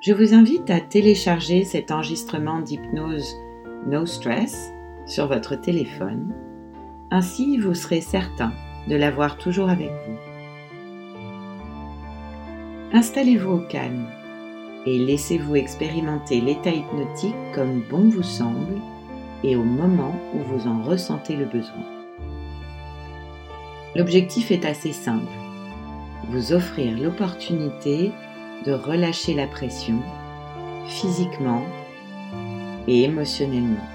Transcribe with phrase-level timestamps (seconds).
[0.00, 3.36] Je vous invite à télécharger cet enregistrement d'hypnose
[3.86, 4.72] No Stress
[5.04, 6.34] sur votre téléphone.
[7.10, 8.54] Ainsi, vous serez certain
[8.88, 10.16] de l'avoir toujours avec vous.
[12.94, 14.06] Installez-vous au calme
[14.86, 18.80] et laissez-vous expérimenter l'état hypnotique comme bon vous semble
[19.44, 21.84] et au moment où vous en ressentez le besoin.
[23.94, 25.30] L'objectif est assez simple,
[26.30, 28.12] vous offrir l'opportunité
[28.64, 30.00] de relâcher la pression
[30.86, 31.62] physiquement
[32.86, 33.86] et émotionnellement.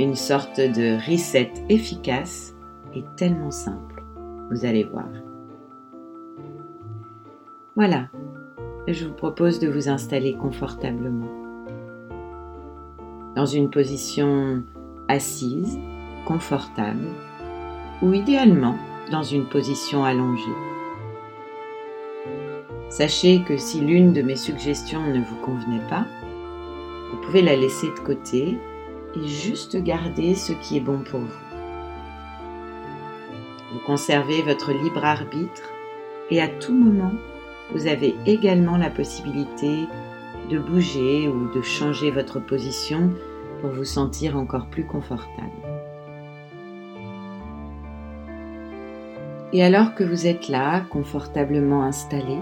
[0.00, 2.54] Une sorte de reset efficace
[2.94, 4.02] et tellement simple,
[4.50, 5.08] vous allez voir.
[7.76, 8.08] Voilà,
[8.86, 11.30] je vous propose de vous installer confortablement
[13.34, 14.62] dans une position
[15.08, 15.78] assise,
[16.26, 17.06] confortable
[18.02, 18.76] ou idéalement
[19.10, 20.71] dans une position allongée.
[22.92, 26.04] Sachez que si l'une de mes suggestions ne vous convenait pas,
[27.10, 28.58] vous pouvez la laisser de côté
[29.16, 31.46] et juste garder ce qui est bon pour vous.
[33.72, 35.70] Vous conservez votre libre arbitre
[36.28, 37.12] et à tout moment,
[37.72, 39.86] vous avez également la possibilité
[40.50, 43.08] de bouger ou de changer votre position
[43.62, 45.48] pour vous sentir encore plus confortable.
[49.54, 52.36] Et alors que vous êtes là, confortablement installé,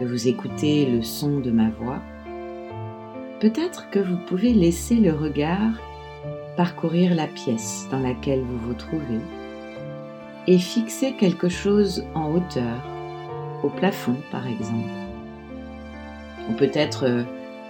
[0.00, 2.00] que vous écoutez le son de ma voix,
[3.38, 5.78] peut-être que vous pouvez laisser le regard
[6.56, 9.20] parcourir la pièce dans laquelle vous vous trouvez
[10.46, 12.82] et fixer quelque chose en hauteur,
[13.62, 14.88] au plafond par exemple.
[16.48, 17.26] Ou peut-être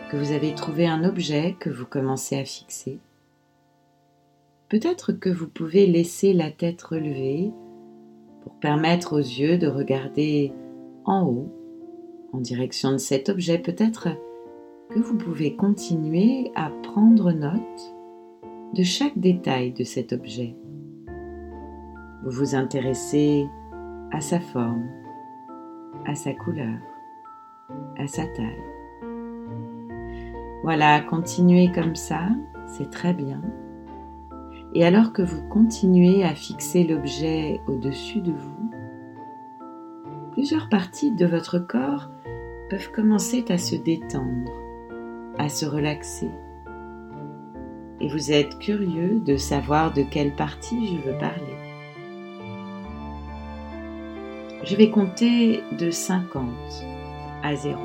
[0.09, 3.01] que vous avez trouvé un objet que vous commencez à fixer.
[4.69, 7.51] Peut-être que vous pouvez laisser la tête relevée
[8.45, 10.53] pour permettre aux yeux de regarder
[11.05, 11.60] en haut
[12.33, 14.09] en direction de cet objet, peut-être
[14.91, 17.95] que vous pouvez continuer à prendre note
[18.75, 20.57] de chaque détail de cet objet.
[22.25, 23.47] Vous vous intéressez
[24.13, 24.89] à sa forme,
[26.07, 26.79] à sa couleur,
[27.99, 28.65] à sa taille.
[30.63, 32.29] Voilà, continuez comme ça,
[32.67, 33.41] c'est très bien.
[34.75, 38.71] Et alors que vous continuez à fixer l'objet au-dessus de vous,
[40.33, 42.09] plusieurs parties de votre corps
[42.71, 44.53] peuvent commencer à se détendre,
[45.39, 46.31] à se relaxer.
[48.01, 51.57] Et vous êtes curieux de savoir de quelle partie je veux parler.
[54.63, 56.49] Je vais compter de 50
[57.43, 57.77] à 0.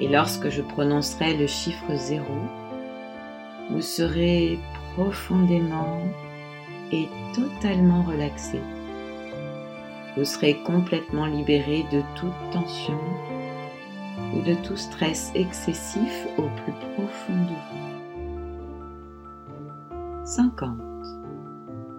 [0.00, 2.24] Et lorsque je prononcerai le chiffre 0,
[3.70, 4.58] vous serez
[4.94, 6.02] profondément
[6.90, 8.58] et totalement relaxé
[10.16, 12.98] vous serez complètement libéré de toute tension
[14.34, 17.90] ou de tout stress excessif au plus profond de vous.
[20.24, 20.78] 50.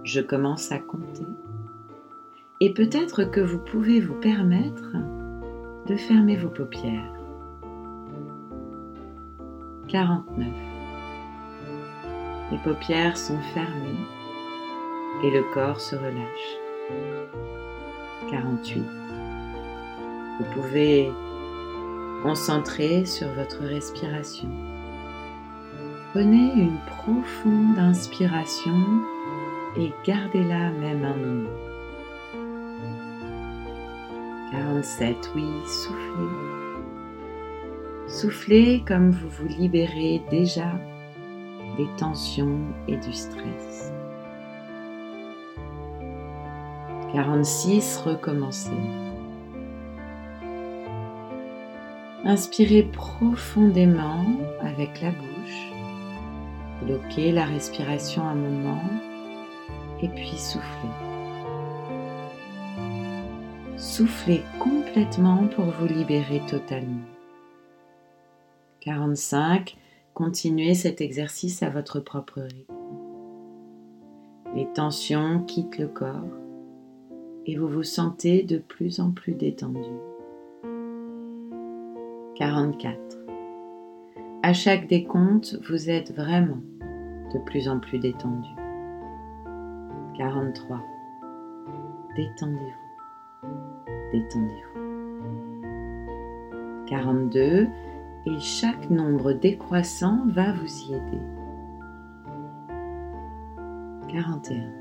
[0.03, 1.25] Je commence à compter.
[2.59, 4.95] Et peut-être que vous pouvez vous permettre
[5.87, 7.13] de fermer vos paupières.
[9.87, 10.47] 49.
[12.51, 14.05] Les paupières sont fermées
[15.23, 17.70] et le corps se relâche.
[18.31, 18.83] 48.
[20.39, 21.11] Vous pouvez
[22.23, 24.49] concentrer sur votre respiration.
[26.13, 28.79] Prenez une profonde inspiration
[29.77, 31.49] et gardez-la même un moment.
[34.51, 35.31] 47.
[35.35, 36.71] Oui, soufflez.
[38.07, 40.71] Soufflez comme vous vous libérez déjà
[41.77, 43.93] des tensions et du stress.
[47.13, 48.71] 46, recommencez.
[52.23, 54.23] Inspirez profondément
[54.61, 55.71] avec la bouche.
[56.83, 58.83] Bloquez la respiration un moment
[60.01, 60.89] et puis soufflez.
[63.75, 67.03] Soufflez complètement pour vous libérer totalement.
[68.79, 69.75] 45.
[70.13, 72.73] Continuez cet exercice à votre propre rythme.
[74.55, 76.40] Les tensions quittent le corps
[77.45, 79.89] et vous vous sentez de plus en plus détendu.
[82.35, 82.97] 44.
[84.43, 86.61] À chaque décompte, vous êtes vraiment
[87.33, 88.49] de plus en plus détendu.
[90.17, 90.81] 43.
[92.15, 93.49] Détendez-vous.
[94.11, 94.81] Détendez-vous.
[96.87, 97.67] 42.
[98.27, 101.21] Et chaque nombre décroissant va vous y aider.
[104.09, 104.80] 41.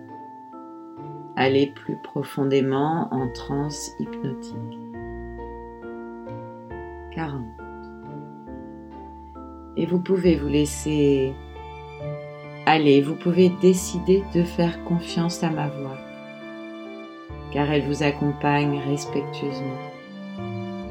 [1.42, 4.78] Allez plus profondément en transe hypnotique.
[7.12, 7.44] 40.
[9.78, 11.32] Et vous pouvez vous laisser
[12.66, 15.96] aller, vous pouvez décider de faire confiance à ma voix,
[17.52, 19.80] car elle vous accompagne respectueusement,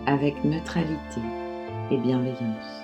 [0.08, 1.22] avec neutralité
[1.92, 2.82] et bienveillance.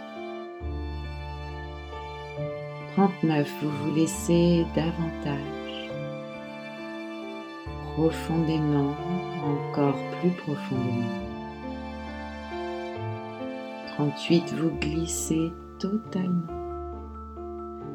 [2.93, 3.51] 39.
[3.63, 5.54] Vous vous laissez davantage,
[7.95, 8.93] profondément,
[9.43, 11.25] encore plus profondément.
[13.95, 14.53] 38.
[14.55, 16.41] Vous glissez totalement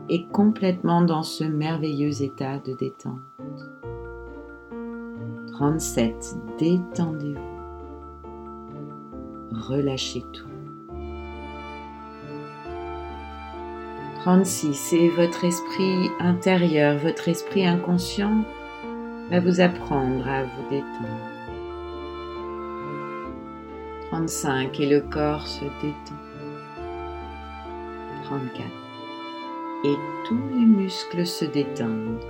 [0.09, 3.21] et complètement dans ce merveilleux état de détente.
[5.53, 6.35] 37.
[6.59, 7.41] Détendez-vous.
[9.53, 10.49] Relâchez tout.
[14.21, 14.95] 36.
[14.95, 18.45] Et votre esprit intérieur, votre esprit inconscient
[19.31, 21.31] va vous apprendre à vous détendre.
[24.11, 24.81] 35.
[24.81, 26.17] Et le corps se détend.
[28.25, 28.67] 34.
[29.85, 29.95] Et
[30.27, 32.21] tous les muscles se détendent.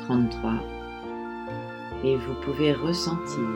[0.00, 0.52] 33.
[2.04, 3.48] Et vous pouvez ressentir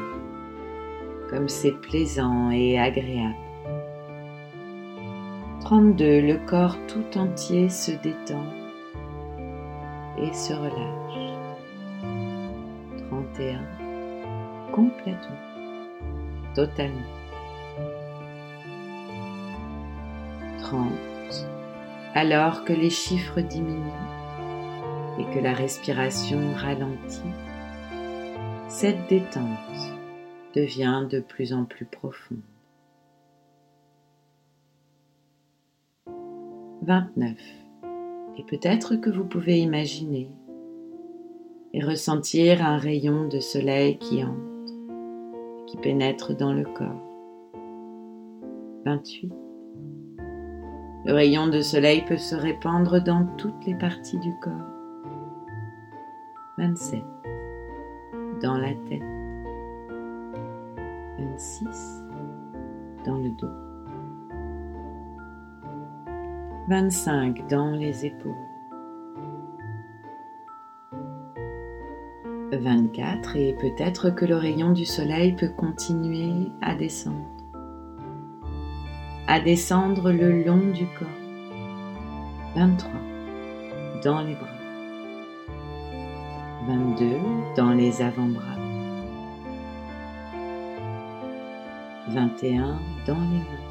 [1.29, 3.35] comme c'est plaisant et agréable.
[5.63, 6.21] 32.
[6.21, 8.47] Le corps tout entier se détend
[10.19, 11.26] et se relâche.
[13.37, 13.61] 31.
[14.73, 15.37] Complètement,
[16.55, 16.97] totalement.
[20.61, 20.91] 30.
[22.15, 23.93] Alors que les chiffres diminuent
[25.19, 27.21] et que la respiration ralentit,
[28.69, 29.45] cette détente
[30.55, 32.41] devient de plus en plus profonde.
[36.83, 37.37] 29.
[38.39, 40.31] Et peut-être que vous pouvez imaginer
[41.77, 44.73] et ressentir un rayon de soleil qui entre,
[45.67, 47.03] qui pénètre dans le corps.
[48.87, 49.31] 28.
[51.05, 54.53] Le rayon de soleil peut se répandre dans toutes les parties du corps.
[56.57, 57.03] 27.
[58.43, 59.03] Dans la tête.
[61.19, 62.05] 26.
[63.05, 63.51] Dans le dos.
[66.71, 68.46] 25 dans les épaules.
[72.57, 77.27] 24 et peut-être que le rayon du soleil peut continuer à descendre.
[79.27, 81.09] À descendre le long du corps.
[82.55, 82.91] 23
[84.03, 84.47] dans les bras.
[86.67, 87.07] 22
[87.57, 88.43] dans les avant-bras.
[92.09, 93.67] 21 dans les mains.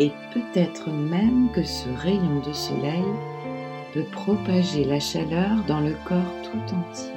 [0.00, 3.04] Et peut-être même que ce rayon de soleil
[3.92, 7.12] peut propager la chaleur dans le corps tout entier.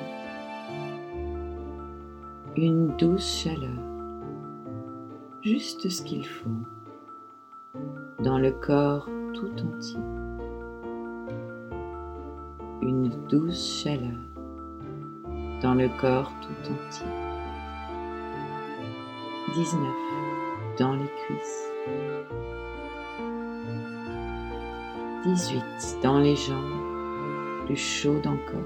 [2.56, 3.84] Une douce chaleur,
[5.44, 6.50] juste ce qu'il faut,
[8.24, 10.00] dans le corps tout entier.
[12.82, 14.20] Une douce chaleur
[15.62, 17.08] dans le corps tout entier.
[19.54, 19.82] 19
[20.80, 21.70] dans les cuisses.
[25.26, 25.64] 18
[26.04, 28.60] dans les jambes, plus chaudes encore.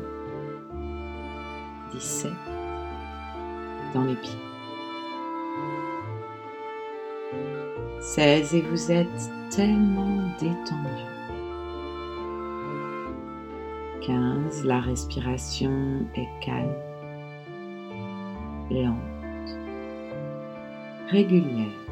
[1.92, 2.32] 17
[3.94, 4.40] dans les pieds.
[8.02, 11.04] 16 et vous êtes tellement détendu.
[14.02, 16.74] 15 la respiration est calme,
[18.72, 18.96] lente,
[21.10, 21.87] régulière.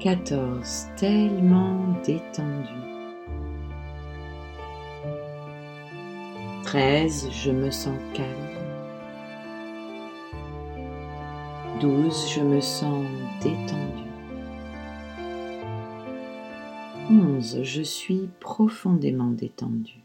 [0.00, 0.88] 14.
[0.96, 2.72] Tellement détendu.
[6.62, 7.28] 13.
[7.30, 8.30] Je me sens calme.
[11.82, 12.32] 12.
[12.34, 13.04] Je me sens
[13.42, 14.08] détendu.
[17.10, 17.62] 11.
[17.62, 20.02] Je suis profondément détendu.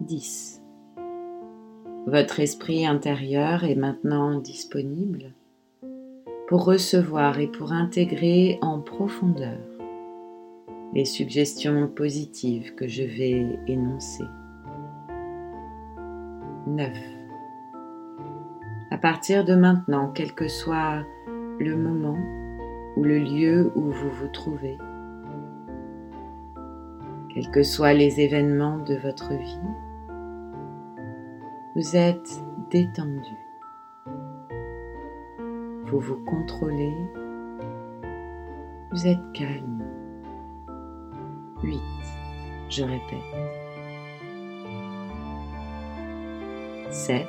[0.00, 0.62] 10.
[2.06, 5.34] Votre esprit intérieur est maintenant disponible
[6.50, 9.60] pour recevoir et pour intégrer en profondeur
[10.92, 14.24] les suggestions positives que je vais énoncer.
[16.66, 16.90] 9.
[18.90, 21.04] À partir de maintenant, quel que soit
[21.60, 22.18] le moment
[22.96, 24.76] ou le lieu où vous vous trouvez,
[27.32, 29.68] quels que soient les événements de votre vie,
[31.76, 32.42] vous êtes
[32.72, 33.49] détendu.
[35.90, 36.94] Vous vous contrôlez.
[38.92, 39.84] Vous êtes calme.
[41.64, 41.80] 8.
[42.68, 43.18] Je répète.
[46.90, 47.26] 7.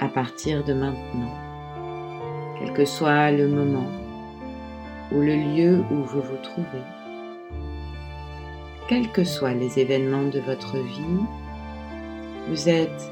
[0.00, 1.32] À partir de maintenant,
[2.58, 3.90] quel que soit le moment
[5.10, 6.84] ou le lieu où vous vous trouvez,
[8.86, 11.24] quels que soient les événements de votre vie,
[12.48, 13.10] vous êtes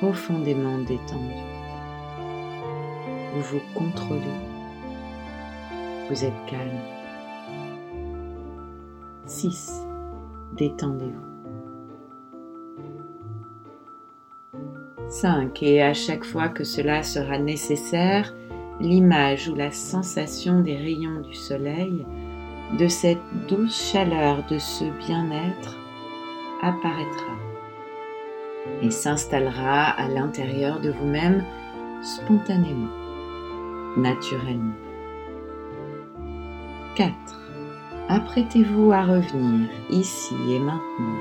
[0.00, 1.51] profondément détendu.
[3.32, 4.20] Vous vous contrôlez.
[6.08, 6.80] Vous êtes calme.
[9.24, 9.86] 6.
[10.56, 11.32] Détendez-vous.
[15.08, 15.62] 5.
[15.62, 18.34] Et à chaque fois que cela sera nécessaire,
[18.80, 22.04] l'image ou la sensation des rayons du soleil,
[22.78, 25.78] de cette douce chaleur, de ce bien-être,
[26.62, 27.32] apparaîtra
[28.82, 31.44] et s'installera à l'intérieur de vous-même
[32.02, 32.88] spontanément,
[33.96, 34.74] naturellement.
[36.96, 37.12] 4.
[38.08, 41.20] Apprêtez-vous à revenir ici et maintenant.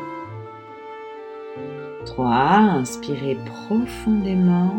[2.05, 2.35] 3.
[2.35, 4.75] Inspirez profondément.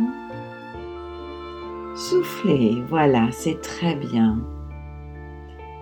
[1.95, 4.39] Soufflez, voilà, c'est très bien.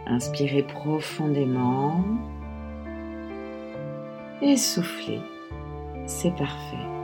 [0.06, 2.04] Inspirez profondément
[4.42, 5.20] et soufflez.
[6.06, 6.99] C'est parfait.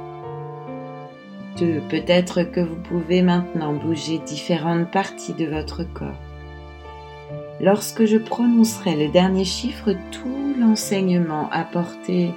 [1.59, 1.83] 2.
[1.89, 6.21] Peut-être que vous pouvez maintenant bouger différentes parties de votre corps.
[7.61, 12.31] Lorsque je prononcerai le dernier chiffre, tout l'enseignement apporté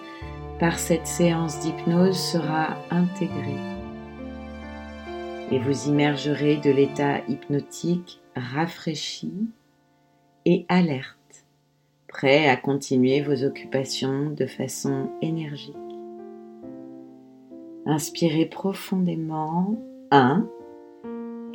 [0.60, 3.56] par cette séance d'hypnose sera intégré
[5.52, 9.50] et vous immergerez de l'état hypnotique rafraîchi
[10.46, 11.46] et alerte,
[12.08, 15.89] prêt à continuer vos occupations de façon énergique.
[17.92, 19.76] Inspirez profondément.
[20.12, 20.48] 1.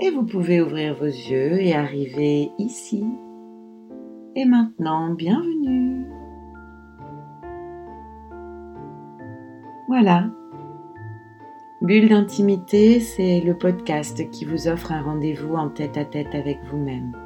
[0.00, 3.04] Et vous pouvez ouvrir vos yeux et arriver ici.
[4.34, 6.04] Et maintenant, bienvenue.
[9.86, 10.26] Voilà.
[11.82, 16.58] Bulle d'intimité, c'est le podcast qui vous offre un rendez-vous en tête à tête avec
[16.64, 17.16] vous-même.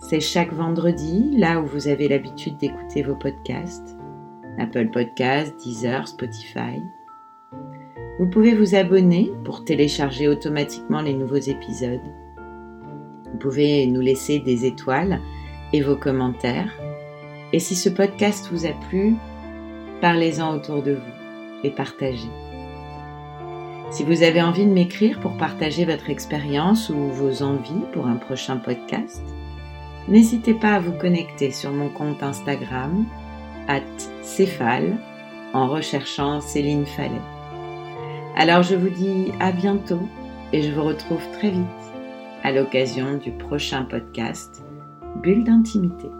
[0.00, 3.96] C'est chaque vendredi, là où vous avez l'habitude d'écouter vos podcasts.
[4.58, 6.82] Apple Podcasts, Deezer, Spotify.
[8.18, 12.00] Vous pouvez vous abonner pour télécharger automatiquement les nouveaux épisodes.
[13.30, 15.20] Vous pouvez nous laisser des étoiles
[15.74, 16.72] et vos commentaires.
[17.52, 19.16] Et si ce podcast vous a plu,
[20.00, 22.30] parlez-en autour de vous et partagez.
[23.90, 28.16] Si vous avez envie de m'écrire pour partager votre expérience ou vos envies pour un
[28.16, 29.22] prochain podcast,
[30.08, 33.04] n'hésitez pas à vous connecter sur mon compte Instagram,
[33.68, 33.82] at
[34.22, 34.96] Céphale,
[35.52, 37.35] en recherchant Céline Fallet.
[38.38, 40.06] Alors je vous dis à bientôt
[40.52, 41.64] et je vous retrouve très vite
[42.42, 44.62] à l'occasion du prochain podcast
[45.22, 46.10] Bulle d'intimité.